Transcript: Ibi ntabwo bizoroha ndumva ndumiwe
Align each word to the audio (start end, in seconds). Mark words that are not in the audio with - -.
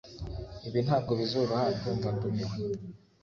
Ibi 0.67 0.79
ntabwo 0.85 1.11
bizoroha 1.19 1.65
ndumva 1.75 2.07
ndumiwe 2.15 2.55